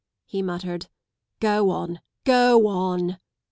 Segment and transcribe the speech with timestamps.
[0.25, 0.87] "he muttered,"
[1.39, 3.19] Go on, go on!